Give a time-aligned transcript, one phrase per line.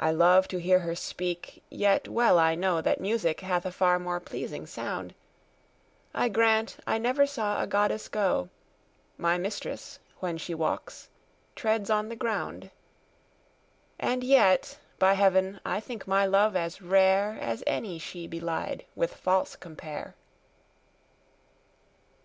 [0.00, 3.96] I love to hear her speak, yet well I know That music hath a far
[4.00, 5.14] more pleasing sound:
[6.12, 8.48] I grant I never saw a goddess go;
[9.16, 11.10] My mistress, when she walks,
[11.54, 12.72] treads on the ground:
[14.00, 19.14] And yet by heaven, I think my love as rare, As any she belied with
[19.14, 20.16] false compare.